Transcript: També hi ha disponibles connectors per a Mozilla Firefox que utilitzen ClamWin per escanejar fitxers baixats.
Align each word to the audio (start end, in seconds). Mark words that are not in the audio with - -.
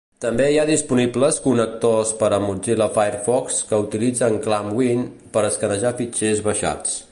També 0.23 0.45
hi 0.51 0.55
ha 0.59 0.69
disponibles 0.69 1.35
connectors 1.43 2.13
per 2.21 2.29
a 2.37 2.39
Mozilla 2.47 2.87
Firefox 2.97 3.61
que 3.73 3.81
utilitzen 3.85 4.41
ClamWin 4.47 5.07
per 5.37 5.47
escanejar 5.51 5.95
fitxers 6.01 6.45
baixats. 6.49 7.01